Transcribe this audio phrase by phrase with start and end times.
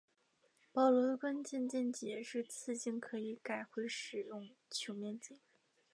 [0.73, 5.39] 保罗的关键见解是次镜可以改回使用球面镜。